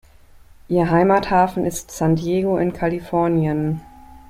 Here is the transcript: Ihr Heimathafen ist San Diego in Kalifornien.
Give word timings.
Ihr 0.67 0.89
Heimathafen 0.89 1.63
ist 1.63 1.91
San 1.91 2.15
Diego 2.15 2.57
in 2.57 2.73
Kalifornien. 2.73 3.81